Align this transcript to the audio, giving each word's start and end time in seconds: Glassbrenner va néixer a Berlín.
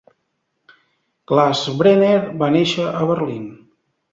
Glassbrenner 1.31 2.11
va 2.41 2.51
néixer 2.57 2.89
a 3.03 3.07
Berlín. 3.13 3.45